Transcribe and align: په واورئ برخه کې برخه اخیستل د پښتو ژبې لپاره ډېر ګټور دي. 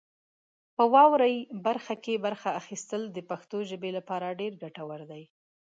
په 0.75 0.83
واورئ 0.93 1.35
برخه 1.65 1.95
کې 2.03 2.21
برخه 2.25 2.49
اخیستل 2.61 3.01
د 3.11 3.17
پښتو 3.29 3.57
ژبې 3.69 3.91
لپاره 3.97 4.37
ډېر 4.39 4.53
ګټور 4.63 4.99
دي. 5.11 5.23